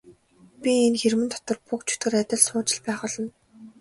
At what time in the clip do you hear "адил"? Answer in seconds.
2.21-2.41